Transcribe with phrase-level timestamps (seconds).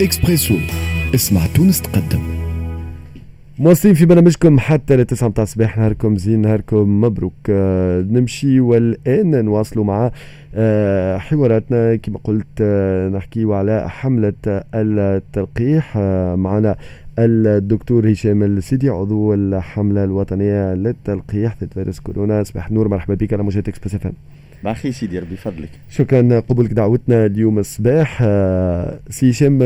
[0.00, 0.54] اكسبريسو
[1.14, 2.20] اسمع تونس تقدم.
[3.58, 7.32] مواصلين في برنامجكم حتى لتسعة متاع الصباح نهاركم زين نهاركم مبروك.
[7.50, 10.10] آه نمشي والآن نواصلوا مع
[10.54, 11.96] آه حواراتنا.
[11.96, 14.32] كما قلت آه نحكيو على حملة
[14.74, 15.92] التلقيح.
[15.96, 16.76] آه معنا
[17.18, 22.42] الدكتور هشام الزيدي عضو الحملة الوطنية للتلقيح ضد فيروس كورونا.
[22.42, 23.96] صباح نور مرحبا بك على موجات اكسبريس
[24.64, 28.18] بارك سيدي ربي فضلك شكرا قبولك دعوتنا اليوم الصباح.
[28.22, 29.58] آه، سي هشام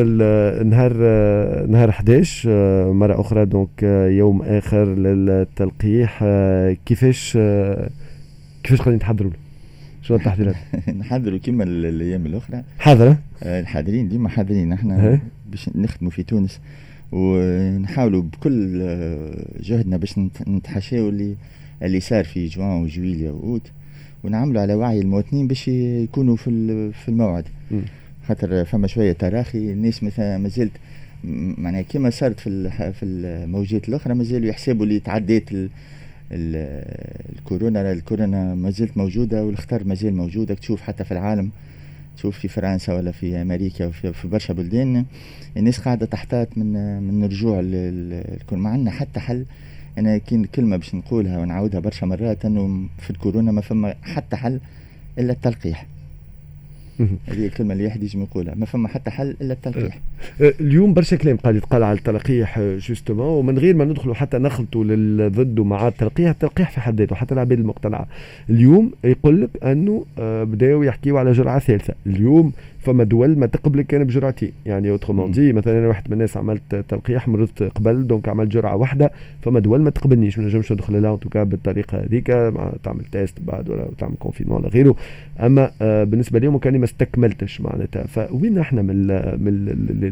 [0.69, 6.25] نهار آه، نهار 11 آه، مرة أخرى donc يوم آخر للتلقيح.
[6.87, 7.39] كيفاش
[8.63, 9.37] كيفاش قاعدين تحضروا له؟
[10.03, 10.55] شنو التحضيرات؟
[11.01, 12.63] نحضروا كما الأيام الأخرى.
[12.79, 14.73] حاضرة؟ الحاضرين ديما حاضرين.
[14.73, 16.61] إحنا باش نخدموا في تونس.
[17.13, 18.79] ونحاولوا بكل
[19.61, 21.37] جهدنا باش نتحاشاو اللي
[21.83, 23.71] اللي صار في جوان وجويليا وأوت.
[24.25, 26.51] ونعملوا على وعي المواطنين باش يكونوا في
[26.93, 27.45] في الموعد.
[28.29, 30.73] خاطر فما شوية تراخي الناس مثلا ما زلت
[31.59, 35.51] معناها كما صارت في في الموجات الأخرى مازالوا يحسبوا اللي تعديت
[36.33, 41.51] الكورونا الكورونا ما زلت موجودة والخطر ما زال موجوده تشوف حتى في العالم
[42.17, 45.05] تشوف في فرنسا ولا في أمريكا وفي في برشا بلدان
[45.57, 47.61] الناس قاعدة تحتاط من من الرجوع
[48.53, 49.45] ما عندنا حتى حل
[49.99, 54.61] أنا كاين كلمة باش نقولها ونعاودها برشا مرات إنه في الكورونا ما فما حتى حل
[55.19, 55.87] إلا التلقيح.
[57.01, 58.55] هذه الكلمة اللي واحد يجي يقولها.
[58.55, 59.99] ما فما حتى حل إلا التلقيح.
[60.41, 64.39] أه، أه، اليوم برشا كلام قال يتقال على التلقيح justement ومن غير ما ندخلوا حتى
[64.39, 68.07] نخلطوا للضد ومع التلقيح التلقيح في حد ذاته حتى العباد المقتنعة.
[68.51, 71.95] اليوم يقول لك أنه أه، بداوا يحكيوا على جرعة ثالثة.
[72.07, 72.53] اليوم
[72.85, 76.75] فما دول ما تقبلك كان بجرعتين يعني autrement dit مثلا أنا واحد من الناس عملت
[76.89, 79.11] تلقيح مرضت قبل donc عملت جرعة واحدة
[79.43, 82.27] فما دول ما تقبلنيش ما نجمش ندخل لها en tout cas بالطريقة هذيك
[82.83, 84.97] تعمل test بعد ولا تعمل confinement ولا غيره.
[85.41, 88.07] أما آه بالنسبة لهم كأني ما استكملتش معناتها.
[88.07, 89.07] فوين إحنا من
[89.45, 89.65] من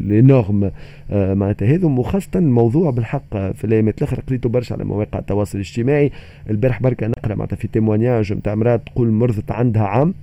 [0.07, 0.71] les normes
[1.11, 3.51] آه معناتها هذم وخاصة الموضوع بالحق.
[3.51, 6.11] في الأيامات الآخر قريته برشا على مواقع التواصل الاجتماعي.
[6.49, 10.13] البارح بركة نقرأ معناتها في témoignage نتاع امراه تقول مرضت عندها عام.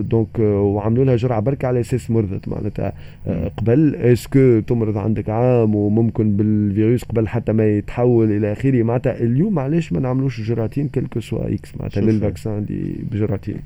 [0.00, 2.92] donc euh, euh, وعملوا لها جرعة بركة على أساس مرضت معناتها.
[3.26, 8.82] euh, قبل est-ce que تمرض عندك عام وممكن بالفيروس قبل حتى ما يتحول إلى آخره؟
[8.82, 11.76] معناتها اليوم علاش ما نعملوش جرعتين quel que soit ...
[11.76, 13.56] معناتها لل vaccin اللي بجرعتين.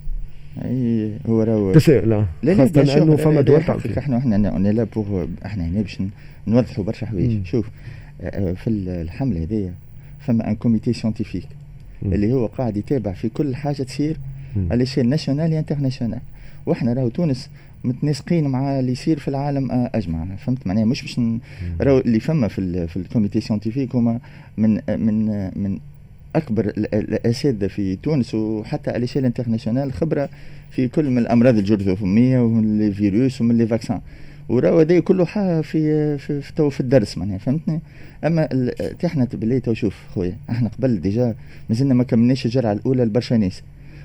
[0.64, 1.72] أي هو راهو.
[1.72, 2.54] تساؤل لا.
[2.54, 3.60] خاصة أنه فما دول
[3.98, 6.02] إحنا إحنا on est là pour إحنا هنا باش
[6.46, 7.44] نوضحوا برشا حوايج.
[7.44, 7.70] شوف
[8.54, 9.72] في الحملة هذيا
[10.20, 11.48] فما un comité scientifique
[12.02, 14.16] اللي هو قاعد يتابع في كل حاجة تصير
[14.70, 16.20] على échelle nationale internationale
[16.66, 17.50] وإحنا راهو تونس
[17.84, 21.20] متناسقين مع اللي يصير في العالم اجمع فهمت؟ معناها مش باش
[21.80, 24.20] راهو اللي فما في في ال comité scientifique هما
[24.56, 25.78] من من من
[26.36, 30.28] أكبر الأساتذة في تونس وحتى على échelle internationale خبرة
[30.70, 34.00] في كل من الأمراض الجرثوميه ومن الفيروس ومن les vaccins
[34.48, 37.80] وراهو هذا كله في في في, في, في الدرس معناها فهمتني؟
[38.24, 38.48] أما
[39.04, 41.34] إحنا بالله تو شوف خويا إحنا قبل déjà
[41.68, 43.62] مازلنا ما كملناش الجرعة الأولى لبرشا ناس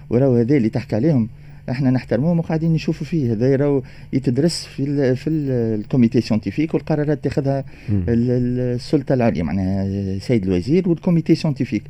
[0.10, 1.30] وراو هذا اللي تحكي عليهم.
[1.70, 3.32] إحنا نحترموهم وقاعدين نشوفوا فيه.
[3.34, 3.82] هذا راهو
[4.14, 11.01] يتدرس في ال في ال comité scientifique والقرارات تاخذها السلطة العليا معناها السيد الوزير وال
[11.01, 11.84] comité scientifique.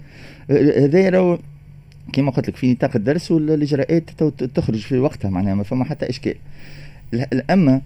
[0.50, 1.40] هذا راهو
[2.14, 4.04] كما قلت لك في نطاق الدرس والإجراءات
[4.56, 6.36] تخرج في وقتها معناها ما فما حتى إشكال.
[7.50, 7.82] اما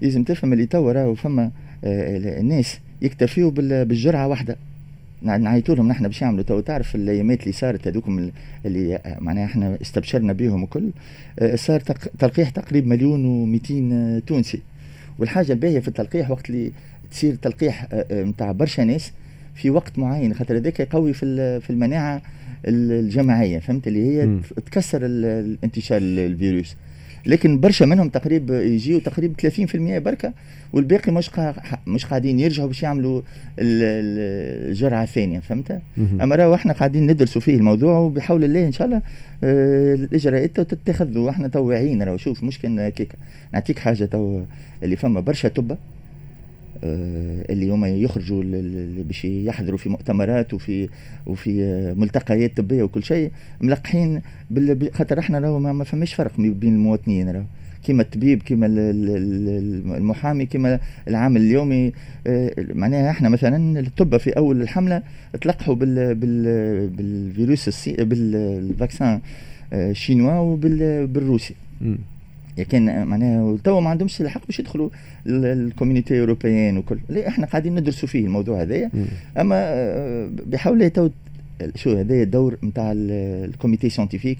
[0.00, 1.50] لازم تفهم اللي توا راهو فما
[1.84, 4.56] آه، الناس يكتفيوا بالجرعة واحدة.
[5.24, 6.42] نعيطوا لهم نحن باش يعملوا.
[6.42, 8.30] تو تعرف الايامات اللي صارت هذوكم
[8.66, 10.90] اللي معناها إحنا استبشرنا بهم وكل
[11.38, 11.80] آه، صار
[12.18, 14.62] تلقيح تقريبا مليون و200 تونسي.
[15.18, 16.72] والحاجة الباهية في التلقيح وقت اللي
[17.10, 19.12] تصير تلقيح نتاع آه، آه، برشا ناس
[19.54, 22.22] في وقت معين خاطر هذاك يقوي في في المناعة
[22.66, 24.40] الجماعية فهمت؟ اللي هي م.
[24.66, 25.06] تكسر
[25.64, 26.76] انتشار الفيروس.
[27.26, 30.32] لكن برشا منهم تقريبا يجيو تقريبا 30% بركة
[30.72, 31.54] والباقي مش قا...
[31.86, 33.22] مش قاعدين يرجعوا باش يعملوا
[33.58, 35.80] الجرعه الثانية فهمت؟
[36.20, 39.02] أما راهو إحنا قاعدين ندرسوا فيه الموضوع وبحول الله إن شاء الله
[39.44, 42.16] آه الإجراءات تتخذ وإحنا تو واعيين راهو.
[42.16, 43.08] شوف مشكل هكاك
[43.52, 44.42] نعطيك حاجة تو
[44.82, 45.76] اللي فما برشا أطبة.
[46.84, 48.42] اللي هما يخرجوا
[49.02, 50.88] باش يحضروا في مؤتمرات وفي
[51.26, 54.22] وفي ملتقيات طبية وكل شيء ملقحين
[54.92, 57.44] خاطر إحنا راهو ما فماش فرق بين المواطنين راهو.
[57.86, 58.66] كما الطبيب كما
[59.96, 61.92] المحامي كما العامل اليومي
[62.26, 65.02] آه، معناها إحنا مثلا الطب في أول الحملة
[65.40, 69.20] تلقحوا بال بال بالفيروس السي بال vaccin
[69.72, 70.58] chinois آه،
[72.58, 74.90] وبالروسي كان معناها تو ما عندهمش الحق باش يدخلوا
[75.26, 76.98] ال communauté européenne وكل.
[77.08, 78.90] لا إحنا قاعدين ندرسوا فيه الموضوع هذايا
[79.38, 81.10] أما آه، بحول تو
[81.74, 84.38] شو هذايا الدور نتاع ال comité scientifique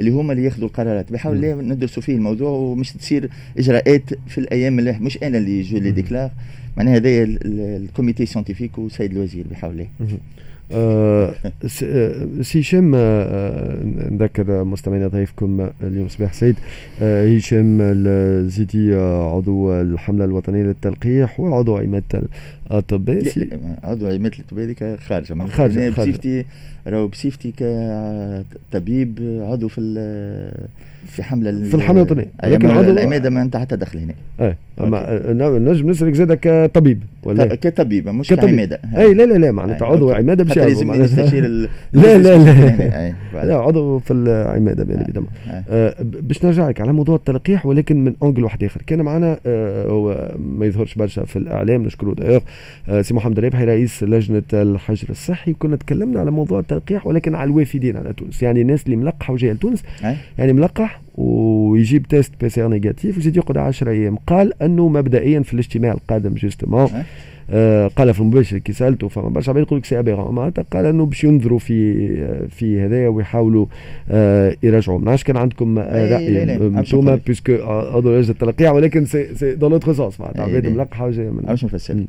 [0.00, 1.12] اللي هما اللي ياخذوا القرارات.
[1.12, 5.90] بحاول ندرسوا فيه الموضوع ومش تصير إجراءات في الأيام اللي مش أنا اللي je les
[5.90, 6.30] déclare.
[6.76, 7.08] معناها هذا
[7.44, 10.18] ال comité scientifique وسيد الوزير بحاول سي
[12.54, 13.78] هشام آه،
[14.10, 16.56] نذكر مستمعينا ضيفكم اليوم صباح سيد
[17.00, 22.22] هشام الزيدي عضو الحملة الوطنية للتلقيح وعضو عماده
[22.70, 23.22] الاطباء
[23.84, 25.46] عضو عماده الاطباء هذيك خارجة.
[25.46, 26.44] خارجة بصيفتي
[26.86, 27.52] راهو بصيفتي
[28.70, 29.80] كطبيب عضو في
[31.12, 32.30] في حملة في الحملة الوطنية.
[32.44, 37.54] لكن عضو العماده ما أنت حتى دخل هنا إيه أما نجم نسالك زاد كطبيب ولا
[37.54, 38.80] كطبيب مش كعمادة.
[38.96, 41.46] اي لا لا لا معناتها عضو عمادة باش لازم يستشير
[41.92, 43.14] لا لا لا.
[43.44, 45.28] لا عضو في العماده bien évidemment
[45.70, 48.82] آه، باش نرجع لك على موضوع التلقيح ولكن من angle واحد آخر.
[48.86, 52.40] كان معنا آه، هو ما يظهرش برشا في الإعلام نشكره دايوغ
[52.88, 55.52] آه، سي محمد الربحي رئيس لجنة الحجر الصحي.
[55.52, 58.42] كنا تكلمنا على موضوع التلقيح ولكن على الوافدين على تونس.
[58.42, 59.82] يعني الناس اللي ملقحه وجايه لتونس
[60.38, 64.16] يعني ملقح ويجيب test PCR négatif ويزيد يقعد 10 أيام.
[64.16, 66.88] قال أنه مبدئيا في الاجتماع القادم justement
[67.50, 67.88] آه.
[67.88, 71.06] قال في المباشر كي سألته فما برشا عباد يقول لك c'est aberrant معناتها قال أنه
[71.06, 73.66] باش ينظروا في في هذايا ويحاولوا
[74.10, 74.98] آه يراجعوا.
[74.98, 80.20] ما كان عندكم رأي أنتم puisque هذا لجنه التلقيح ولكن c'est c'est dans l'autre sens
[80.20, 82.04] معناتها عباد ملقحة وجاية من باش نفسر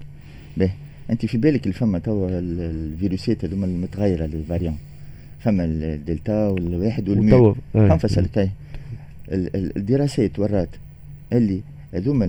[0.57, 0.69] باهي
[1.09, 4.77] أنت في بالك اللي فما توا الفيروسات هذوما المتغيرة ال variant.
[5.39, 8.49] فما الدلتا والواحد وال mu فما فسلك
[9.29, 10.69] الدراسات ورات.
[11.33, 11.61] اللي
[11.93, 12.25] هذوما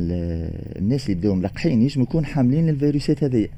[0.78, 3.48] الناس اللي بداو ملقحين يجم يكون حاملين الفيروسات هذيا.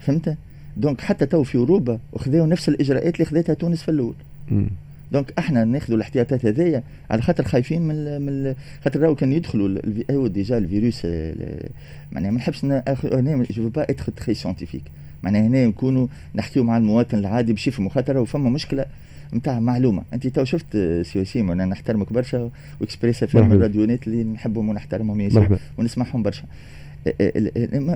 [0.00, 0.36] فهمت؟
[0.76, 4.14] donc حتى تو في أوروبا وخذاو نفس الإجراءات اللي خذتها تونس في الأول.
[5.12, 9.80] donc إحنا ناخذوا الاحتياطات هذيا على خاطر خايفين من من خاطر راهو كان يدخلوا
[10.10, 11.04] هو déjà الفيروس
[12.12, 14.82] معناها ما نحبش أنا je veux pas être très scientifique
[15.22, 18.86] معناها هنا نكونوا نحكيو مع المواطن العادي باش يفهموا خاطر فما مشكلة.
[19.34, 20.02] نتاع معلومة.
[20.14, 22.50] أنت تو شفت سي وسيم وأنا نحترمك برشا
[22.80, 26.44] و Express FM الراديونات اللي نحبهم ونحترمهم ياسر ونسمعهم برشا.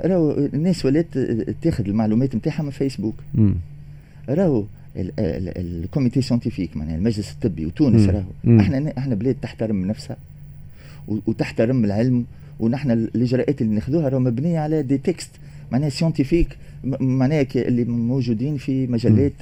[0.05, 1.19] راهو الناس ولات
[1.63, 3.15] تاخذ المعلومات نتاعها من فيسبوك.
[4.29, 4.65] راهو
[4.97, 8.61] ال comité scientifique معناها المجلس الطبي وتونس راهو.
[8.61, 10.17] إحنا إحنا بلاد تحترم نفسها
[11.27, 12.25] وتحترم العلم
[12.61, 15.31] ونحن الإجراءات اللي ناخذوها راهو مبنية على des textes
[15.73, 19.33] معناها scientifiques معناها اللي موجودين في مجلات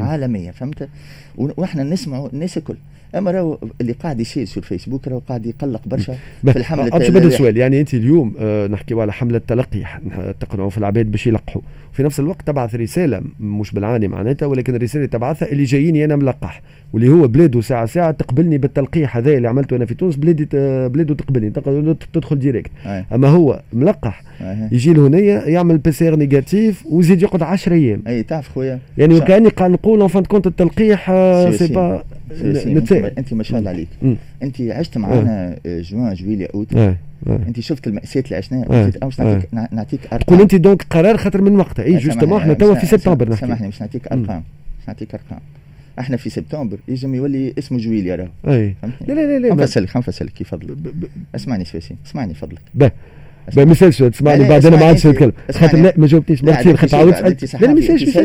[0.00, 0.88] عالمية فهمت؟
[1.36, 2.76] وإحنا نسمعوا الناس الكل
[3.14, 7.32] أما راهو اللي قاعد يصير في الفيسبوك راهو قاعد يقلق برشا في الحملة التلقيح بدل
[7.32, 7.56] سؤال.
[7.56, 10.00] يعني أنت اليوم آه نحكيو على حملة تلقيح
[10.40, 11.62] تقنعوا في العباد باش يلقحوا.
[11.92, 16.62] في نفس الوقت تبعث رسالة مش بالعاني معناتها ولكن الرسالة تبعثها اللي جاييني أنا ملقح
[16.92, 20.48] واللي هو بلاده ساعة ساعة تقبلني بالتلقيح هذا اللي عملته أنا في تونس بلادي
[20.88, 21.50] بلاده تقبلني
[22.12, 22.70] تدخل directe.
[23.14, 24.22] أما هو ملقح
[24.72, 28.02] يجي لهنيا يعمل PCR négatif ويزيد يقعد 10 أيام.
[28.06, 31.06] أي تعرف خويا؟ يعني وكأني قاعد نقول fin de compte التلقيح
[31.50, 32.04] c'est pas
[33.18, 33.88] أنت ما شاء الله عليك.
[34.42, 36.68] أنت عشت معنا جوان جويليا اوت
[37.26, 40.18] أنت شفت المأساة اللي عشناها نعطيك نعطيك أرقام.
[40.18, 41.84] تقول أنت donc قرار خاطر من وقتها.
[41.84, 43.40] اي justement إحنا توا في سبتمبر نحكي.
[43.40, 44.42] سامحني باش نعطيك أرقام
[44.88, 45.40] نعطيك أرقام.
[45.98, 50.32] إحنا في سبتمبر يجم يولي اسمه جويليا راه اي لا لا لا لا خنفسلك خنفسلك
[50.32, 50.76] كيف فضلك؟
[51.34, 52.92] اسمعني سويسي اسمعني فضلك.
[53.56, 57.54] ما مثالش تسمعني بعد أنا ما عادش نتكلم خاطر لا ما جاوبتنيش مرتين خاطر عاودت
[57.54, 58.16] لا ما مثالش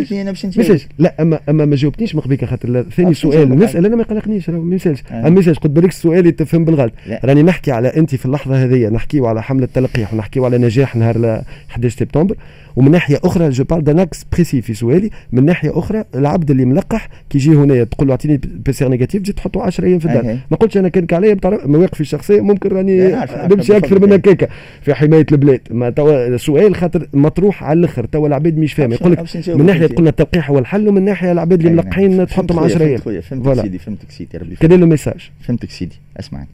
[0.57, 0.63] ما
[0.99, 3.59] لا اما أما ما جاوبتنيش من قبيله خاطر ثاني سؤال.
[3.59, 6.93] نسال أنا ما يقلقنيش ما مثالش أما مثالش قلت بالك السؤال يتفهم بالغلط.
[7.23, 11.43] راني نحكي على أنت في اللحظة هذه نحكيو على حملة تلقيح ونحكيو على نجاح نهار
[11.71, 12.35] 11 سبتمبر.
[12.75, 15.09] ومن ناحية أخرى je parle d'un axe précis في سؤالي.
[15.31, 19.33] من ناحية أخرى العبد اللي ملقح كي يجي هنا تقول له أعطيني PC négatif تجي
[19.33, 20.37] تحطه 10 أيام في الدار.
[20.51, 23.15] ما قلتش أنا كانك عليا مواقفي الشخصيه ممكن راني
[23.51, 24.49] نمشي أكثر من هكاك
[24.81, 25.61] في حماية البلاد.
[25.71, 29.87] ما توا سؤال خاطر مطروح على الأخر توا العباد مش فاهم يقول لك من ناحية
[29.87, 34.11] قلنا التلقيح هو الحل ومن ناحية العباد اللي ملقحين تحطهم 10 أيام فهمتك سيدي فهمتك
[34.11, 35.29] سيدي ربي كان له message.
[35.41, 36.47] فهمتك سيدي اسمعني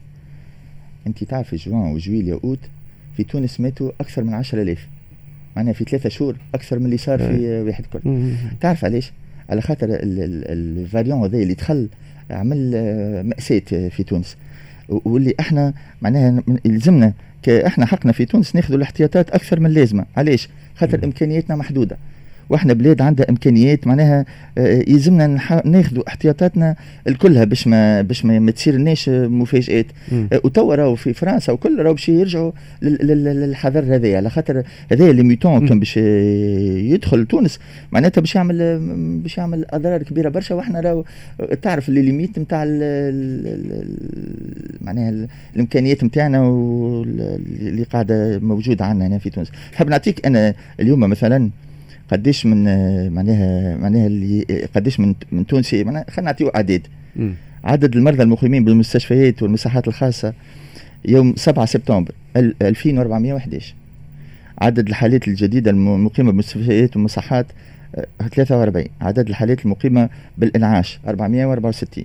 [1.06, 2.58] أنت تعرف جوان وجويليا اوت
[3.16, 4.88] في تونس ماتوا أكثر من 10000
[5.56, 8.00] معناها في ثلاثة شهور أكثر من اللي صار في واحد كل
[8.60, 9.12] تعرف علاش؟
[9.48, 11.88] على خاطر ال variant هذا اللي دخل
[12.30, 14.36] عمل آه، مأساة في تونس.
[14.88, 17.12] واللي إحنا معناها يلزمنا
[17.48, 20.04] إحنا حقنا في تونس ناخذ الاحتياطات أكثر من اللازمة.
[20.16, 21.96] علاش؟ خاطر إمكانياتنا محدودة.
[22.48, 24.24] وإحنا بلاد عندها إمكانيات معناها
[24.58, 25.26] آه، يلزمنا
[25.64, 26.76] ناخذوا احتياطاتنا
[27.08, 29.86] الكلها باش ما باش ما, تصير لناش مفاجآت.
[30.12, 34.16] آه، وتوا راهو في فرنسا وكل راهو باش يرجعوا للحذر هذايا.
[34.16, 37.58] على خاطر هذايا اللي ميتون كان باش يدخل تونس
[37.92, 38.78] معناتها باش يعمل
[39.22, 40.54] باش يعمل أضرار كبيرة برشا.
[40.54, 41.04] وإحنا راهو
[41.62, 42.64] تعرف اللي ليميت نتاع
[44.80, 46.48] معناها الإمكانيات نتاعنا
[47.60, 49.48] اللي قاعدة موجودة عندنا هنا في تونس.
[49.74, 51.50] نحب نعطيك أنا اليوم مثلا
[52.12, 52.64] قديش من
[53.12, 54.44] معناها معناها اللي
[54.74, 56.86] قديش من من تونسي معناها خلينا نعطيو اعداد
[57.64, 60.34] عدد المرضى المقيمين بالمستشفيات والمساحات الخاصة
[61.04, 63.74] يوم 7 سبتمبر 2411
[64.58, 67.46] عدد الحالات الجديدة المقيمة بالمستشفيات والمصحات
[68.34, 70.08] 43 عدد الحالات المقيمة
[70.38, 72.04] بالإنعاش 464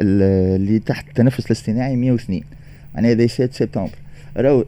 [0.00, 2.40] اللي تحت التنفس الاصطناعي 102
[2.94, 3.90] معناها هذا 7 سبتمبر.
[4.36, 4.64] راهو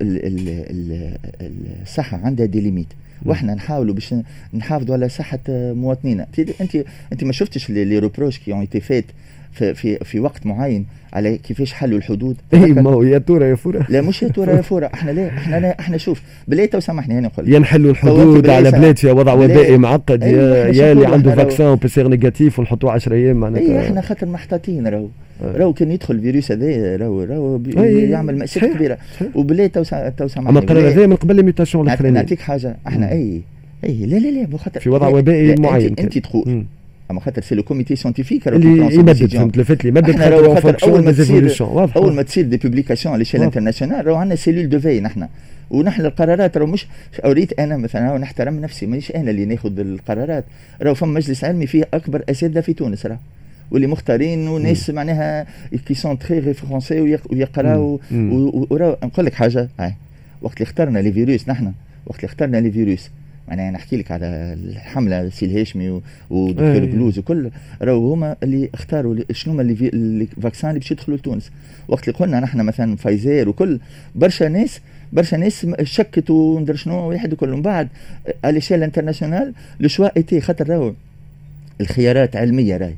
[1.83, 2.87] الصحة عندها des limites.
[3.25, 4.14] وإحنا نحاولوا باش
[4.54, 6.26] نحافظوا على صحة مواطنينا.
[6.61, 6.76] انت
[7.12, 9.05] أنت ما شفتش les reproches qui ont été faites
[9.52, 13.54] في في في وقت معين على كيفاش حلوا الحدود؟ إي ما هو يا تورا يا
[13.54, 13.87] فورا.
[13.88, 14.87] لا مش يا تورا يا فورا.
[14.95, 18.71] إحنا لا إحنا لا إحنا شوف بلاد تو سامحني أنا نقول يا نحلوا الحدود على
[18.71, 23.37] بلاد فيها وضع وبائي معقد يا, يا اللي عنده vaccin PCR négatif ونحطوه 10 أيام
[23.37, 23.81] معناتها.
[23.81, 25.09] إي إحنا خاطر محتاطين راهو.
[25.43, 28.99] راهو كان يدخل الفيروس هذا راهو راهو يعمل مأساة كبيرة.
[29.35, 29.83] وبلاد تو
[30.17, 30.50] تو سامحني.
[30.50, 32.21] أما القرار هذا من قبل ال mutation الأخرانية.
[32.21, 32.76] نعطيك حاجة.
[32.87, 33.41] إحنا اي
[33.85, 35.95] اي لا لا لا خاطر في وضع وبائي معين.
[35.99, 36.64] انت تقول.
[37.11, 39.91] أما خاطر c'est le comité scientifique اللي يمدد فهمت لفت لي.
[39.91, 40.17] مدد
[40.55, 41.57] خاطر أول ما تصير
[41.97, 45.26] أول ما تصير des publications على l'échelle internationale راهو عندنا cellule de veille نحن
[45.71, 46.87] ونحن القرارات راهو مش
[47.25, 50.45] أريد أنا مثلا نحترم نفسي مانيش أنا اللي ناخذ القرارات.
[50.83, 53.19] راهو فما مجلس علمي فيه أكبر أساتذة في تونس راهو.
[53.75, 55.47] واللي مختارين وناس معناها
[55.87, 57.00] qui sont très référencés
[57.31, 58.00] ويقراو
[58.71, 59.69] وراهو نقول لك حاجة؟
[60.43, 61.73] وقت اللي اخترنا les virus نحن.
[62.07, 63.11] وقت اللي اخترنا les virus.
[63.49, 66.00] معناها نحكي لك على الحملة سي الهاشمي
[66.31, 66.90] ودكتور إيه.
[66.90, 67.50] بلوز وكل.
[67.83, 71.50] راهو هما اللي اختاروا شنو هما اللي ال vaccin اللي باش يدخلوا لتونس.
[71.88, 73.81] وقت اللي قلنا نحن مثلا فايزير وكل
[74.14, 74.81] برشا ناس
[75.12, 77.88] برشا ناس شكت وندر شنو واحد وكل من بعد
[78.45, 80.95] على échelle internationale le choix était خاطر راهو
[81.81, 82.95] الخيارات علمية راهي.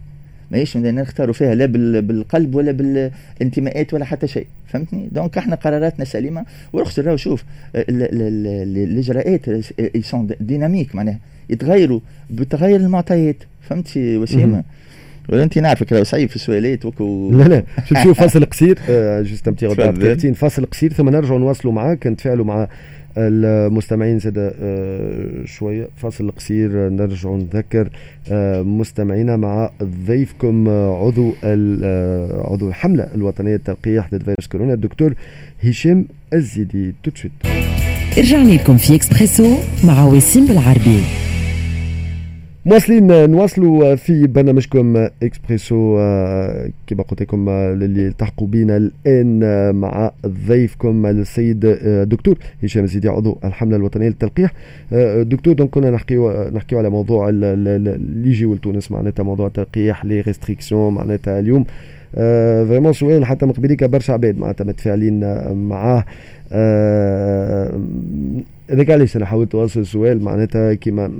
[0.50, 1.66] ماهيش نختاروا فيها لا
[2.00, 6.44] بالقلب ولا بالانتماءات ولا حتى شيء فهمتني؟ donc إحنا قراراتنا سليمة.
[6.72, 9.40] ورخص راهو شوف الإجراءات
[9.94, 11.18] ils sont dynamiques معناها.
[11.50, 12.00] يتغيروا
[12.30, 14.64] بتغير المعطيات فهمتي وسيمة؟
[15.28, 17.64] ولا أنت نعرفك لو صعيب في السؤالات وكو لا لا.
[18.02, 18.78] شوف فاصل قصير.
[19.28, 22.68] juste أمتي فاصل قصير ثم نرجعوا نواصلوا معاك نتفاعلوا مع
[23.18, 25.88] المستمعين زاد آه، شوية.
[25.96, 27.88] فاصل قصير نرجع نذكر
[28.30, 29.70] آه، مستمعينا مع
[30.06, 31.32] ضيفكم آه، عضو
[32.52, 35.14] عضو الحملة الوطنية للتلقيح ضد فيروس كورونا الدكتور
[35.64, 36.94] هشام الزيدي.
[37.02, 37.32] tout de suite
[38.18, 41.25] رجعنا لكم في اكسبريسو مع وسيم بالعربي.
[42.66, 45.96] مواصلين نواصلوا في برنامجكم إكسبريسو.
[46.86, 49.40] كما قلت لكم اللي التحقوا بنا الآن
[49.74, 50.10] مع
[50.48, 51.60] ضيفكم السيد
[52.08, 54.52] دكتور هشام الزيدي عضو الحملة الوطنية للتلقيح.
[55.22, 60.94] دكتور donc كنا نحكيو نحكيو على موضوع اللي يجي لتونس معناتها موضوع التلقيح les restrictions
[60.94, 61.64] معناتها اليوم.
[62.68, 65.20] vraiment سؤال حتى من قبليك برشا عباد معناتها متفاعلين
[65.52, 66.04] معاه.
[68.70, 71.10] هذاك علاش أنا حاولت أوصل السؤال معناتها كيما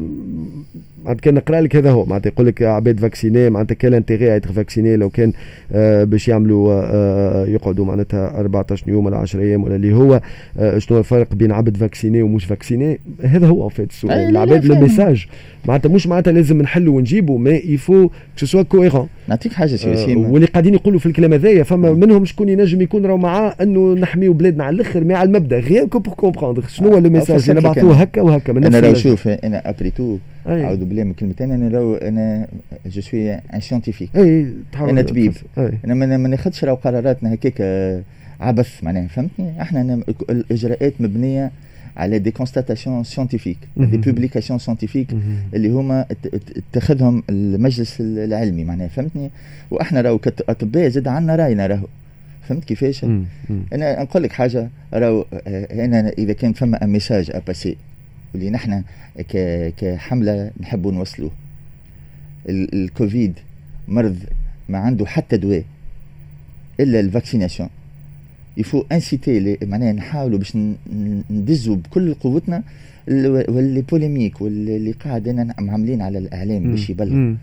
[1.06, 2.04] معناتها كان نقرأ لك هذا هو.
[2.04, 5.33] معناتها يقول لك عباد vacciné معناتها كان intérêt être vacciné لو كان
[5.73, 10.21] آه باش يعملوا آه, آه، يقعدوا معناتها 14 يوم ولا 10 أيام ولا اللي هو
[10.59, 14.12] آه شنو الفرق بين عبد vacciné ومش vacciné؟ هذا هو فيت السؤال.
[14.12, 15.26] العباد ال message
[15.66, 18.08] معناتها مش معناتها لازم نحلوا ونجيبوا mais il faut
[18.40, 21.92] que ce soit cohérent نعطيك حاجة si آه واللي قاعدين يقولوا في الكلام هذايا فما
[21.92, 25.99] منهم شكون ينجم يكون راهو معاه أنه نحميو بلادنا على الأخر على المبدأ غير que
[25.99, 30.18] pour comprendre شنو هو le message نبعثوه هكا وهكا أنا لو شوف أنا après tout
[30.46, 32.46] أعوذ بالله من كلمتين أنا لو أنا
[32.87, 35.32] je suis un scientifique أي أنا طبيب.
[35.85, 37.62] أنا ما ناخذش راهو قراراتنا هكاك
[38.40, 41.50] عبث معناها فهمتني؟ إحنا الإجراءات مبنية
[41.96, 45.16] على des constatations scientifiques des publications scientifiques
[45.54, 46.06] اللي هما
[46.56, 49.30] اتخذهم المجلس العلمي معناها فهمتني؟
[49.70, 51.87] وإحنا راهو كأطباء زاد عندنا رأينا راهو.
[52.48, 53.04] فهمت كيفاش؟
[53.72, 57.76] أنا نقول لك حاجة راهو أنا إذا كان فما message à passer
[58.34, 58.82] واللي نحن
[59.76, 61.30] كحملة نحبوا نوصلوه.
[62.48, 63.32] الكوفيد
[63.88, 64.16] مرض
[64.68, 65.64] ما عنده حتى دواء
[66.80, 67.68] إلا ال vaccination il
[68.56, 70.56] faut inciter معناها نحاولوا باش
[71.30, 72.62] ندزوا بكل قوتنا
[73.08, 77.34] واللي polémique واللي قاعد أنا عاملين على الإعلام باش يبلغ.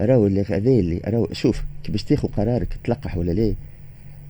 [0.00, 3.54] راهو اللي هذا اللي راهو شوف كي باش تاخذ قرارك تلقح ولا لا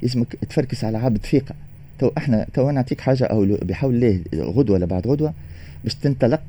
[0.02, 1.54] لازمك تفركس على عبد ثقه
[1.98, 5.34] تو إحنا تو نعطيك حاجة أو بحول الله غدوة ولا بعد غدوة
[5.84, 6.40] باش تنطلق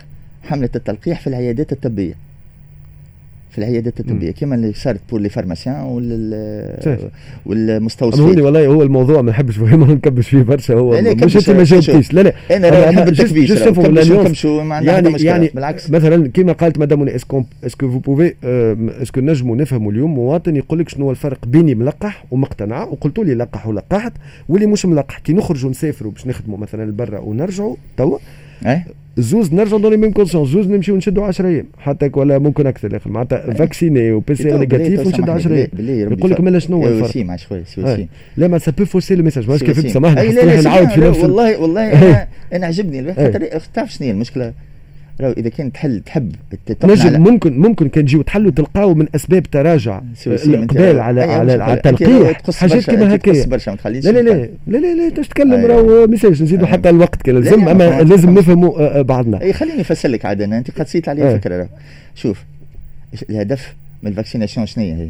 [0.43, 2.13] حملة التلقيح في العيادات الطبية.
[3.51, 8.41] في العيادات الطبيه كما اللي صارت pour les pharmaciens وال والمستوصفين.
[8.41, 11.63] والله هو الموضوع ما نحبش ما نكبش فيه برشا هو لا لا مش أنت ما
[11.63, 12.13] جاوبتيش.
[12.13, 12.34] لا لا.
[12.58, 15.89] أنا نحب التكبيش يعني يعني بالعكس.
[15.89, 18.33] مثلا كما قالت madame est-ce que est-ce que vous pouvez
[19.01, 23.20] est-ce que نجموا نفهموا اليوم مواطن يقول لك شنو هو الفرق بيني ملقح ومقتنع وقلت
[23.20, 24.13] لي لقح ولقحت
[24.50, 28.17] واللي مش ملقح كي نخرجوا نسافروا باش نخدموا مثلا لبرا ونرجعوا توا.
[28.65, 28.81] اي
[29.18, 31.65] زوز نرجعوا dans même circonstance زوز نمشيو نشدوا 10 أيام.
[31.77, 33.10] حتى ولا ممكن أكثر يا أخي.
[33.10, 35.70] معناتها vacciné و PCR négatif ونشدوا 10 أيام.
[36.13, 39.24] يقول لك مالا شنو هو الفرق؟ مع شوي سي لا ما ça peut fausser le
[39.24, 39.91] message ماسك كيف.
[39.91, 40.20] سامحني.
[40.30, 43.13] حسيت نعاود في نفس ال- والله والله أنا أنا عجبني.
[43.13, 44.53] خاطر تعرف شنو هي المشكلة؟
[45.21, 46.35] راهو إذا كان تحل تحب
[46.83, 51.73] نجم ممكن ممكن كان تجيو تحلوا تلقاو من أسباب تراجع الاقبال راهو- على على راهو
[51.73, 54.49] التلقيح حاجات برشا، كيما أنت تقص هكايا برشا ما تخليش لا لا لا.
[54.67, 55.65] لا لا لا تتكلم أي.
[55.65, 56.71] راهو message نزيدوا أي.
[56.71, 59.41] حتى الوقت كان لا، لازم لا، أما ما- لازم ما- نفهموا آه، آه، بعضنا.
[59.41, 61.35] أي خليني نفسر لك عاد أنا أنت قد سيت علي إيه.
[61.35, 61.69] الفكرة
[62.15, 62.43] شوف
[63.29, 65.09] الهدف من ال vaccination شنو هي؟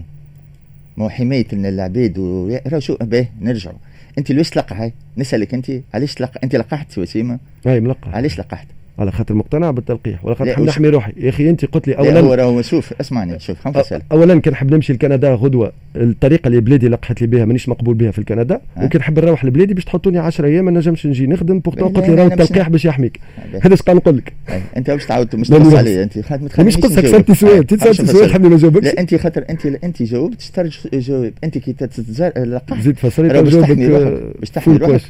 [0.97, 2.57] ما هو حمايه العباد و...
[2.67, 3.75] راه شو؟ باهي نرجعوا
[4.17, 8.15] أنت ليش تلقح نسألك أنت علاش تلقح أنت لقحت وسيمه أي ملقح.
[8.15, 8.67] علاش لقحت؟
[8.99, 12.05] على خاطر مقتنع بالتلقيح ولا خاطر نحمي روحي يا أخي أنت قلت لي لا، هو
[12.05, 16.87] اولا راهو شوف اسمعني شوف نفسر اولا كان نحب نمشي لكندا غدوة الطريقة اللي بلادي
[16.87, 18.85] لقحت لي بها مانيش مقبول بها في الكندا أه.
[18.85, 22.09] وكان نحب نروح لبلادي باش تحطوني 10 أيام ما نجمش نجي نخدم pourtant là، قلت
[22.09, 23.19] لي راهو التلقيح باش يحميك.
[23.61, 24.33] هذا اش نقول لك.
[24.77, 25.73] أنت باش تعاود مش تقص.
[25.73, 27.07] علي أنت خاطر مش قصتك.
[27.07, 27.57] سالتي سؤال.
[27.57, 28.33] انت باش سالتي سؤال.
[28.33, 32.81] حبني ما جاوبكش لا أنت خاطر أنت أنت جاوبت تسترجع جاوب أنت كي تتزار لقحت
[32.81, 33.15] زيد باش
[33.55, 35.01] تحمي آه، روحك باش تحمي روحك.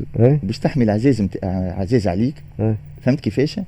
[0.43, 1.37] باش تحمي العزيز مت...
[1.77, 2.35] عزيز عليك.
[3.01, 3.59] فهمت كيفاش؟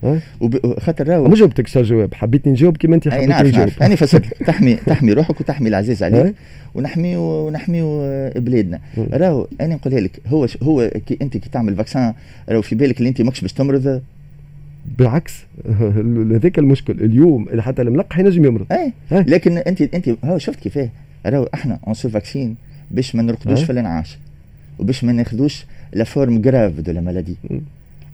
[0.41, 0.79] وب...
[0.79, 3.69] خاطر راهو ما جاوبتكش على الجواب حبيتني نجاوب كيما أنت نعرف نجاوب.
[3.81, 4.25] أنا فسرت.
[4.47, 6.33] تحمي تحمي روحك وتحمي العزيز عليك أي.
[6.75, 8.79] ونحميو ونحميو آه، بلادنا.
[8.97, 9.07] مم.
[9.13, 10.57] راهو أنا نقولها لك هو ش...
[10.63, 12.13] هو كي أنت كي تعمل vaccin
[12.49, 14.01] راهو في بالك اللي أنت ماكش باش تمرض؟
[14.97, 15.33] بالعكس.
[16.35, 17.01] هذاك المشكل.
[17.01, 18.65] اليوم حتى الملقح ينجم يمرض.
[18.71, 18.93] اي.
[19.11, 20.89] لكن انت انت هو شفت كيفاه؟
[21.25, 22.55] راهو إحنا on se vaccine
[22.91, 23.63] باش ما نرقدوش.
[23.63, 24.17] في الانعاش
[24.79, 27.36] وباش ما ناخذوش la forme grave de la maladie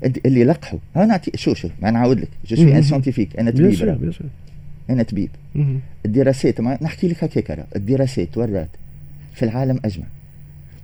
[0.04, 0.80] اللي لقحوا.
[0.96, 2.30] أنا نعطي شوف شوف ما نعاود لك.
[2.48, 2.56] je.
[2.56, 3.98] suis un scientifique أنا طبيب.
[4.90, 5.30] أنا طبيب.
[6.06, 8.70] الدراسات ما نحكي لك هكاك الدراسات ورات
[9.34, 10.06] في العالم أجمع.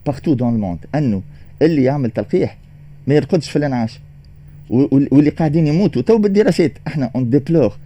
[0.06, 1.22] partout dans le monde أنه
[1.62, 2.58] اللي يعمل تلقيح
[3.08, 4.00] ما يرقدش في الانعاش.
[4.70, 6.72] واللي قاعدين يموتوا تو بالدراسات.
[6.88, 7.78] إحنا on déplore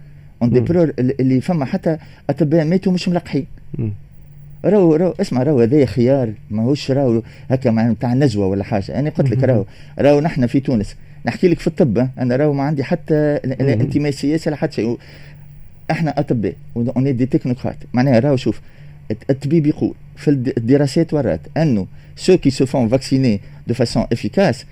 [0.42, 0.50] on.
[0.50, 1.98] déplore اللي فما حتى
[2.30, 3.46] أطباء ماتوا مش ملقحين.
[4.64, 6.32] راهو راهو اسمع راهو هذا خيار.
[6.50, 8.98] ماهوش راهو هكا مع نتاع نزوه ولا حاجة.
[8.98, 9.64] أنا قلت لك راهو.
[9.98, 10.96] راهو نحن في تونس.
[11.26, 13.72] نحكي لك في الطب أنا راهو ما عندي حتى لا- لا.
[13.72, 14.98] انتماء سياسي ولا حتى شيء
[15.90, 18.60] إحنا أطباء on est des technocrates معناها راهو شوف
[19.30, 24.64] الطبيب يقول في الد- الدراسات ورات أنه ceux qui se font vacciner de façon efficace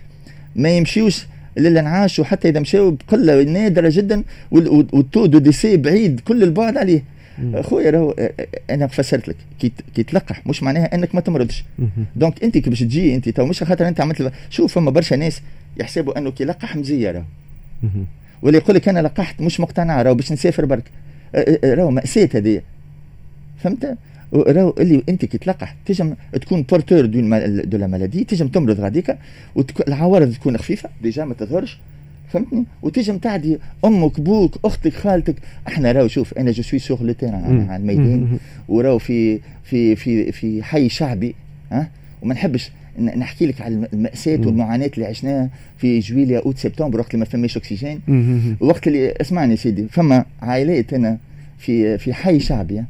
[0.56, 5.76] ما يمشيوش للانعاش وحتى إذا مشاو بقلة نادرة جدا وال- وال- وال taux de décès
[5.76, 7.02] بعيد كل البعد عليه.
[7.61, 8.14] خويا راهو
[8.70, 9.37] أنا فسرت لك.
[9.94, 11.64] كي تلقح مش معناها إنك ما تمرضش.
[12.16, 15.42] donc أنت كي باش تجي أنت تو مش خاطر أنت عملت شوف فما برشا ناس
[15.81, 17.24] يحسبوا أنه كي لقح مزية راهو.
[18.42, 20.90] ولا يقول لك أنا لقحت مش مقتنع راهو باش نسافر برك.
[21.64, 22.62] راهو مأساة هذه.
[23.59, 23.96] فهمت؟
[24.33, 29.18] راهو اللي أنت كي تلقح تجم تكون porteur de la maladie تجم تمرض غاديكا
[29.55, 31.79] والعوارض تكون خفيفة déjà ما تظهرش.
[32.28, 35.34] فهمتني وتجم تعدي أمك بوك أختك خالتك
[35.68, 38.38] إحنا راهو شوف أنا je suis sur le terrain على الميدان.
[38.68, 41.34] وراو في في في في حي شعبي
[41.72, 41.90] ها
[42.22, 44.40] وما نحبش نحكي لك على المأساة.
[44.46, 48.00] والمعاناة اللي عشناها في جويليا اوت سبتمبر وقت اللي ما فماش أكسجين.
[48.60, 51.18] وقت اللي اسمعني سيدي فما عائلات هنا
[51.58, 52.84] في في حي شعبي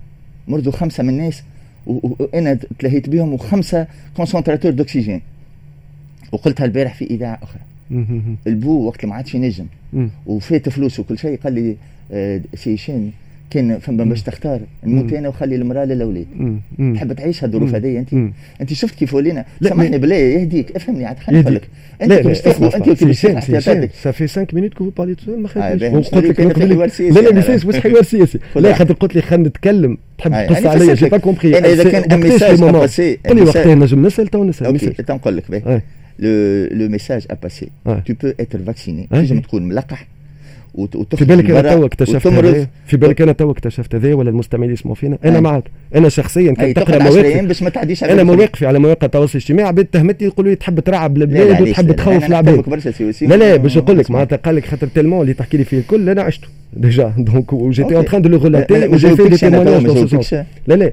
[0.48, 1.42] مرضوا خمسة من الناس
[1.86, 5.20] وأنا تلهيت بهم وخمسة concentrateurs d'oxygène
[6.32, 7.60] وقلتها البارح في إذاعة أخرى.
[8.46, 9.66] البو وقت ما عادش ينجم.
[10.26, 11.76] وفات فلوس وكل شيء قال لي
[12.12, 13.10] آه، سي هشام
[13.50, 14.60] كان فما باش تختار.
[14.84, 15.12] نموت.
[15.12, 16.26] أنا وخلي المرأة للأولاد.
[16.94, 17.74] تحب تعيش هالظروف.
[17.74, 18.12] هذه أنت.
[18.60, 20.76] أنت شفت كيف ولينا؟ سامحني بالله يهديك.
[20.76, 21.54] افهمني عاد خليني نقول.
[21.54, 21.68] لك.
[22.02, 25.14] أنت كي باش تاخذ أنت كي باش تاخذ احتياطاتك fait 5 minutes que vous parlez
[25.14, 27.54] de ça ما آه، خدتش في قلت لك- لا لا.
[27.56, 28.38] مش مش حوار سياسي.
[28.56, 29.98] لا خاطر قلت لي خلينا نتكلم.
[30.18, 31.08] تحب آه، تقص عليا j'ai.
[31.08, 34.66] pas compris أنا إذا كان à passer, قول لي وقتها نجم نسأل تو نسأل.
[34.66, 35.04] OK message.
[35.06, 35.80] تنقول لك باهي.
[36.96, 37.68] Message à passer.
[37.86, 38.00] Ouais.
[38.04, 39.02] Tu peux être vacciné.
[39.10, 39.16] Ouais.
[39.16, 40.06] تنجم تكون ملقح
[41.16, 42.26] في بالك أنا تو اكتشفت.
[42.26, 45.40] هذا في بالك أنا تو اكتشفت هذا ولا المستمعين يسمعوا فينا أنا أي.
[45.40, 48.22] معك أنا شخصيا كنت تقرا تقعد 10 مواقف باش ما تعديش أنا.
[48.22, 51.92] مواقفي على مواقع التواصل الاجتماعي عباد تهمتني يقولوا لي تحب لا، البلاد وتحب.
[51.92, 52.82] تخوف العباد.
[53.20, 54.10] لا لا باش نقول لك.
[54.10, 57.96] معناتها قال لك خاطر تلمون اللي تحكي لي فيه الكل أنا عشته ديجا دونك وجيتي.
[57.96, 60.34] اون تران دو لو لا، ريلاتي لا، ما وجي في دي تو، تيمونياج
[60.66, 60.92] لا لا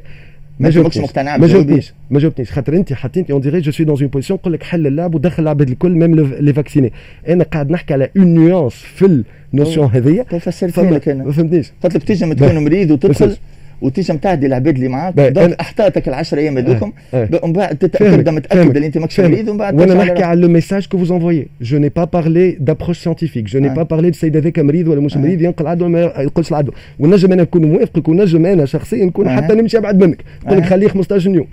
[0.59, 1.47] ما مقتنع ما.
[1.47, 4.63] جاوبتنيش ما جاوبتنيش خاطر انت حطيتني on dirait je suis dans une position نقول لك
[4.63, 6.91] حل اللعب ودخل العباد الكل même les vaccinés
[7.29, 10.23] أنا قاعد نحكي على une nuance في ال notion هذيا.
[10.23, 11.23] فسرت فما- لك أنا.
[11.23, 11.71] ما فهمتنيش.
[11.83, 12.33] قلت لك تنجم.
[12.33, 13.35] تكون مريض وتدخل
[13.81, 15.13] بس- وتنجم تعدي العباد اللي معاك.
[15.19, 17.29] donc أحتاطك العشر أيام هذوكم آه.
[17.43, 19.19] ومن بعد تت- فاهمك، تبدا متأكد اللي أنت ماكش.
[19.19, 22.51] مريض ومن بعد وأنا نحكي على le message que vous envoyez je n'ai pas parlé
[22.51, 23.73] d'approche scientifique je n'ai آه.
[23.73, 25.21] pas parlé السيد هذاك مريض ولا مش آه.
[25.21, 29.35] مريض ينقل عدو ما ينقلش العدو ونجم أنا نكون موافقك ونجم أنا شخصيا نكون آه.
[29.35, 30.69] حتى نمشي ابعد منك نقول لك آه.
[30.69, 31.47] خليه 15 يوم.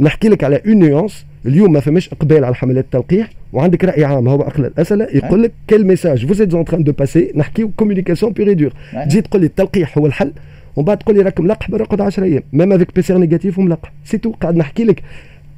[0.00, 4.28] نحكي لك على une nuance اليوم ما فماش إقبال على حملات التلقيح وعندك رأي عام
[4.28, 8.72] هو أقل الأسئلة يقول لك quel message vous entendez passer نحكيو communication pure et dure
[9.08, 10.32] تجي تقول لي التلقيح هو الحل
[10.76, 12.42] ومن بعد تقول لي راك ملقح برقد 10 أيام.
[12.52, 15.02] même avec PCR négatif وملقح c'est tout قاعد نحكي لك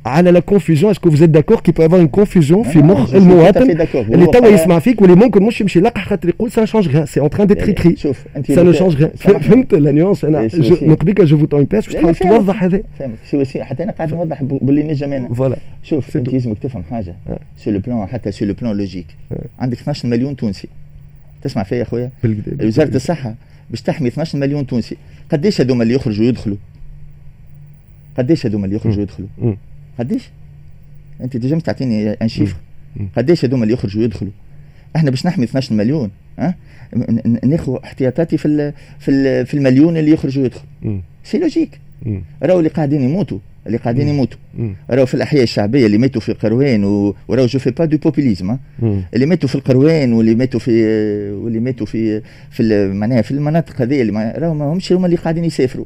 [0.07, 3.14] على la confusion est-ce que vous êtes d'accord qu'il peut avoir une confusion في مخ
[3.14, 7.06] المواطن اللي توا يسمع فيك واللي ممكن مش يمشي؟ يلقح خاطر يقول ça change rien
[7.06, 10.48] c'est en train d'être très شوف انت ça ne change rien فهمت la nuance أنا
[10.83, 12.81] نقبيك je vous tends une perche باش تحاول توضح هذا.
[12.98, 13.16] فهمت.
[13.31, 17.14] شو حتى أنا قاعد نوضح باللي نجم أنا voilà شوف أنت لازمك تفهم حاجة.
[17.56, 19.06] sur le plan حتى sur le plan logique
[19.59, 20.68] عندك 12 مليون تونسي.
[21.42, 22.11] تسمع فيا خويا
[22.62, 23.35] وزاره الصحة
[23.70, 24.96] باش تحمي 12 مليون تونسي.
[25.33, 26.57] قداش هذوما اللي يخرجوا يدخلوا؟
[28.18, 29.29] قداش هذوما اللي يخرجوا يدخلوا؟
[29.98, 30.31] قداش
[31.20, 32.56] انت تنجم تعطيني un chiffre.
[33.16, 34.33] قداش هذوما اللي يخرجوا يدخلوا؟
[34.96, 36.55] إحنا باش نحمي 12 مليون ها؟
[37.44, 41.00] ناخذ احتياطاتي في ال في ال في المليون اللي يخرجوا يدخلوا.
[41.24, 41.80] c'est logique.
[42.42, 43.38] راهو اللي قاعدين يموتوا.
[43.66, 44.38] اللي قاعدين يموتوا.
[44.90, 46.85] راهو في الأحياء الشعبية اللي ماتوا في القيروان
[47.29, 48.56] وراهو je fais pas de populisme
[49.14, 50.72] اللي ماتوا في القروان واللي ماتوا في
[51.31, 55.44] واللي ماتوا في في معناها في المناطق هذه اللي راهو ما همش هما اللي قاعدين
[55.44, 55.85] يسافروا.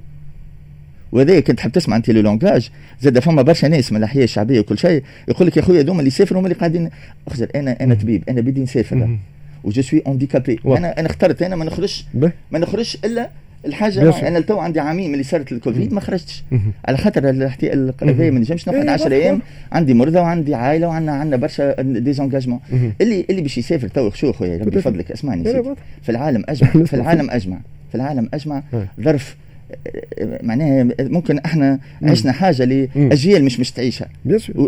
[1.13, 2.71] وهذا كنت تحب تسمع انت le langage
[3.01, 6.09] زاد فما برشا ناس من الأحياء الشعبية وكل شيء يقول لك يا خويا هذوما اللي
[6.09, 6.91] يسافروا هما اللي قاعدين.
[7.29, 9.19] أخزر أنا أنا طبيب أنا بدي نسافر.
[9.65, 12.05] و je suis handicapé أنا أنا اخترت أنا ما نخرجش
[12.51, 13.31] ما نخرجش إلا
[13.67, 16.45] الحاجة أنا تو عندي عامين من اللي صارت الكوفيد ما خرجتش.
[16.85, 17.49] على خاطر هذا
[18.31, 19.41] ما نجمش نقعد 10 أيام
[19.73, 22.61] عندي مرضى وعندي عائلة وعندنا عندنا برشا des engagements.
[23.01, 25.45] اللي اللي باش يسافر تو شو خويا ربي بفضلك اسمعني
[26.03, 27.59] في العالم أجمع في العالم أجمع
[27.91, 28.63] في العالم أجمع
[29.01, 29.37] ظرف
[30.43, 34.09] معناها ممكن إحنا عشنا حاجة لاجيال مش مش تعيشها.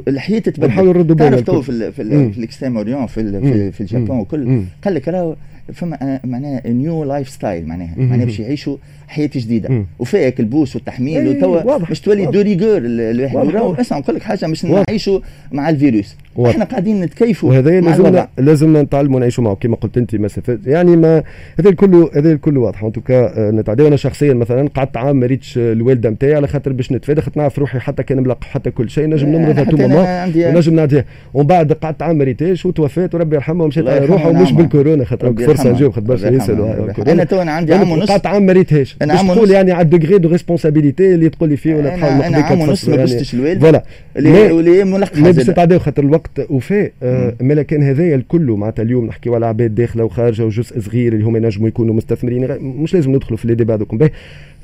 [0.08, 0.68] الحياة تتبدل.
[0.68, 4.62] نحاولوا نردوا تعرف تو في في, في ال Extrême-Orient في في, في اليابان وكل.
[4.84, 5.36] قال لك راهو
[5.72, 8.76] فما معناها new lifestyle معناها معناها باش يعيشوا
[9.08, 9.84] حياه جديدة.
[9.98, 13.80] وفيها البوس والتحميل وتوا باش تولي de rigueur الواحد.
[13.80, 15.20] اسمع نقول لك حاجة باش نعيشوا
[15.52, 16.16] مع الفيروس.
[16.36, 16.50] واضح.
[16.50, 21.22] إحنا قاعدين نتكيفوا وهذا لازم لازم نتعلموا نعيشوا معه كما قلت أنت مسافات يعني ما
[21.58, 22.84] هذا الكل هذا الكل واضح.
[22.84, 26.72] en tout cas نتعدى أنا شخصيا مثلا قعدت عام ما ريتش الوالدة نتاعي على خاطر
[26.72, 29.06] باش نتفادى خاطر نعرف روحي حتى كان ملقح حتى كل شيء.
[29.06, 31.04] نجم نمرض tout moment ونجم نعديها.
[31.34, 34.28] ومن بعد قعدت عام ما ريتهاش وتوفات وربي يرحمها ومشيت على روحها.
[34.28, 38.10] ومش بالكورونا خاطر فرصة جو خاطر برشا يسالوا أنا تو عندي عام ونص.
[38.10, 38.91] قعدت عام ما ريتهاش.
[39.02, 42.60] عام تقول يعني على الدوغري دو ريسبونسابيلتي اللي تقول لي فيه ولا تحاول أنا عام
[42.60, 42.94] ونص ما
[43.34, 43.82] الوالده فوالا.
[44.16, 46.92] اللي ملقح باش تتعداو خاطر الوقت وفاء.
[47.02, 51.24] آه مالا كان هذايا الكل معناتها اليوم نحكيو على عباد داخلة وخارجة وجزء صغير اللي
[51.24, 52.58] هما ينجموا يكونوا مستثمرين.
[52.60, 53.98] مش لازم ندخلوا في لي ديبا دوكم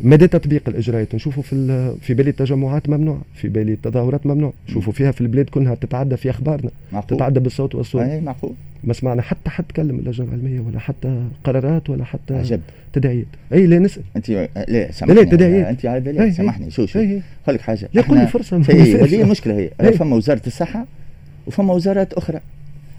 [0.00, 4.52] مدى تطبيق الاجراءات نشوفوا في في بالي التجمعات ممنوع في بالي التظاهرات ممنوع.
[4.68, 7.16] نشوفوا فيها في البلاد كلها تتعدى في أخبارنا معقول.
[7.18, 8.52] تتعدى بالصوت والصورة أي معقول.
[8.84, 12.60] ما سمعنا حتى حد تكلم اللجنة العلمية ولا حتى قرارات ولا حتى عجب.
[12.92, 13.26] تداعيات.
[13.52, 14.02] أي لا نسأل.
[14.16, 15.20] أنت لا سامحني.
[15.20, 15.66] لا تداعيات.
[15.66, 16.70] أنت عاد لا سامحني.
[16.70, 17.88] شو شو؟ خليك لك حاجة.
[17.94, 18.56] لا قول لي فرصة.
[18.56, 20.86] هذه المشكلة هي فما وزارة الصحة
[21.46, 22.40] وفما وزارات أخرى.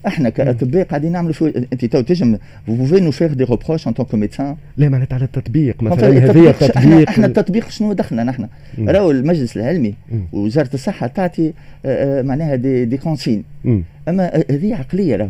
[0.08, 4.16] إحنا كأطباء قاعدين نعملوا شو انت تو تجم nous faire des reproches en tant que
[4.16, 4.56] médecin.
[4.78, 8.48] لا معناتها على التطبيق مثلا هذه التطبيق إحنا, إحنا التطبيق شنو دخلنا نحن؟
[8.80, 9.96] راهو المجلس العلمي
[10.34, 11.54] ووزارة الصحة تعطي
[12.24, 13.44] معناها des, des consignes
[14.08, 15.30] أما هذه عقلية راهو.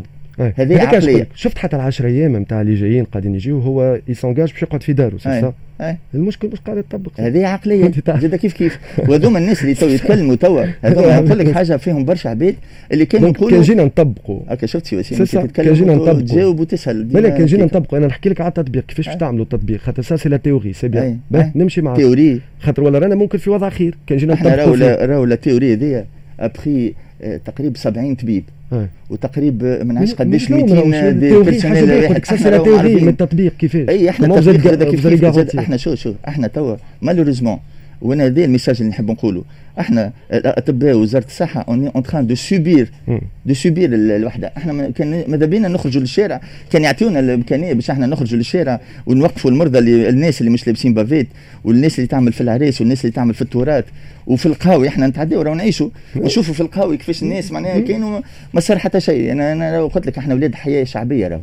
[0.56, 1.28] هذه عقلية.
[1.36, 5.18] شفت حتى العشر أيام نتاع اللي جايين قاعدين يجيو il s'engage باش يقعد في داره
[5.18, 5.52] سي
[6.14, 7.12] المشكل مش قاعد يطبق.
[7.20, 11.78] هذه عقلية زاد كيف كيف؟ وهذوما الناس اللي تو يتكلموا توا هذوما نقول لك حاجة
[11.78, 12.56] فيهم برشا عباد
[12.92, 14.40] اللي كانوا يقولوا كان جينا نطبقوا.
[14.48, 16.22] هكا شفت شو كان جينا نطبقوا.
[16.22, 18.86] تجاوب وتسال لا كان جينا نطبقوا؟ أنا نحكي لك على التطبيق.
[18.86, 21.20] كيفاش باش تعملوا التطبيق؟ خاطر ça c'est la théorie c'est bien
[21.56, 21.98] نمشي معاك.
[21.98, 22.42] théorie.
[22.60, 23.98] خاطر ولا رانا ممكن في وضع خير.
[24.08, 26.06] كان جينا نطبقوا راهو راهو la théorie هذيا.
[26.40, 26.94] ابخي
[27.46, 28.44] تقريب 70 طبيب.
[29.10, 31.92] وتقريب ما نعرفش قداش 200 personnel
[32.70, 36.76] واحد من التطبيق كيفاش؟ اي إحنا التطبيق هذا كيف كيف إحنا شو شو إحنا توا
[37.02, 37.60] malheureusement
[38.02, 39.44] وأنا هذا ال message اللي نحب نقوله
[39.80, 42.92] إحنا الاطباء وزارة الصحة on en train de subir
[43.46, 44.52] de subir الوحدة.
[44.58, 49.80] إحنا كان ماذا بينا نخرجوا للشارع؟ كان يعطيونا الامكانية باش إحنا نخرجوا للشارع ونوقفوا المرضى
[49.80, 51.28] اللي الناس اللي مش لابسين bavettes
[51.64, 53.86] والناس اللي تعمل في العريس والناس اللي تعمل في التورات.
[54.28, 55.90] وفي القهاوي إحنا نتعداو راهو نعيشوا.
[56.16, 58.22] نشوفوا في القهاوي كيفاش الناس معناها كانوا
[58.54, 59.32] ما صار حتى شيء.
[59.32, 61.42] أنا أنا قلت لك إحنا أولاد حياة شعبية راهو.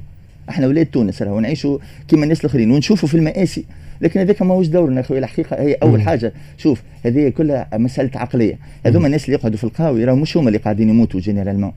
[0.48, 1.40] إحنا ولاد تونس راهو.
[1.40, 2.70] نعيشوا كيما الناس الاخرين.
[2.70, 3.64] ونشوفوا في المآسي.
[4.00, 6.32] لكن هذاك ماهوش دورنا اخويا الحقيقة هي أول حاجة.
[6.58, 8.58] شوف هذه كلها مسألة عقلية.
[8.86, 11.72] هذوما الناس اللي يقعدوا في القهاوي راهو مش هما اللي قاعدين يموتوا généralement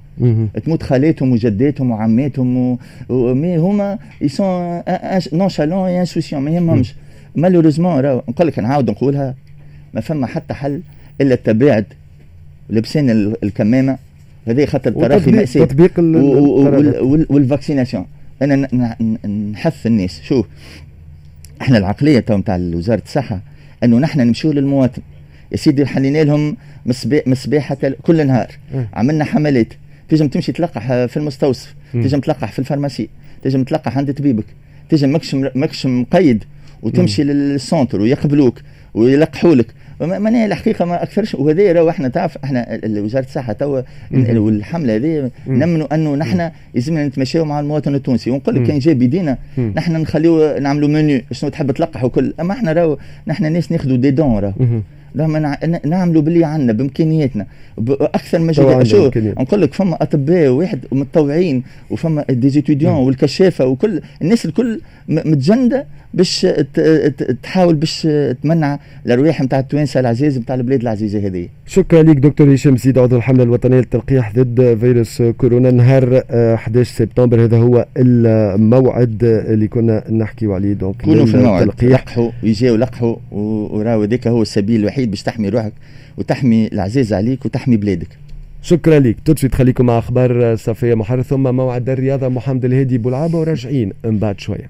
[0.66, 2.78] تموت خالاتهم وجداتهم وعماتهم و...
[3.10, 3.34] و...
[3.34, 4.82] mais هما ils sont
[5.34, 6.96] nonchalants insouciants ما يهمهمش
[7.36, 9.36] malheureusement راهو نقول لك نعاود نقولها
[9.94, 10.82] ما فما حتى حل
[11.22, 11.86] إلا التباعد
[12.70, 13.98] لبسان الكمامة.
[14.48, 15.66] هذه خاطر تراخي مأساة.
[15.66, 15.92] تطبيق
[17.30, 18.06] وال vaccination.
[18.42, 18.68] أنا
[19.52, 20.22] نحث الناس.
[20.22, 20.46] شوف
[21.62, 23.42] إحنا العقلية تو نتاع وزارة الصحة
[23.84, 25.02] إنه نحن نمشيو للمواطن.
[25.52, 26.58] يا سيدي حلينا لهم
[27.26, 28.52] مصباح كل نهار.
[28.94, 29.74] عملنا حملات.
[30.10, 31.76] تنجم تمشي تلقح في المستوصف.
[31.94, 33.10] تنجم تلقح في ال pharmacie.
[33.42, 34.46] تنجم تلقح عند طبيبك.
[34.90, 36.44] تنجم ماكش ماكش مقيد
[36.82, 38.62] وتمشي لل centre ويقبلوك
[38.94, 39.68] ويلقحوا لك
[40.02, 41.36] معناها الحقيقة ما أكثرش.
[41.36, 43.82] وهذا راهو إحنا تعرف إحنا وزارة الصحة توا
[44.12, 48.32] والحملة هذه نمنوا أنه نحن لازمنا نتماشاو مع المواطن التونسي.
[48.32, 52.34] ونقول لك كان جا بيدينا نحن نخليو نعملوا منيو شنو تحب تلقح وكل.
[52.40, 54.54] أما إحنا راهو نحن ناس ناخذوا des dons راهو.
[55.18, 55.38] رغم
[55.86, 57.46] نعملوا باللي عندنا بإمكانياتنا.
[57.78, 64.02] باكثر من شو نقول لك فما أطباء واحد متطوعين وفما des étudiants والكشافة وكل.
[64.22, 66.48] الناس الكل متجندة باش
[67.44, 68.08] تحاول باش
[68.44, 71.48] تمنع الأرواح نتاع التوانسة العزيز نتاع البلاد العزيزة هذه.
[71.68, 75.72] شكرا لك دكتور هشام زيد عضو الحمله الوطنية للتلقيح ضد فيروس كورونا.
[75.72, 80.74] نهار 11 سبتمبر هذا هو الموعد اللي كنا نحكيو عليه.
[80.74, 81.84] donc كونوا في الموعد.
[81.84, 85.74] لقحوا يجيو لقحوا وراو هذاك هو السبيل الوحيد باش تحمي روحك
[86.18, 88.08] وتحمي العزيز عليك وتحمي بلادك.
[88.62, 89.16] شكرا لك.
[89.26, 92.30] تدفي خليكم مع أخبار صفية محرر ثم موعد الرياضة.
[92.30, 94.70] محمد الهادي بولعابة وراجعين من بعد شوية.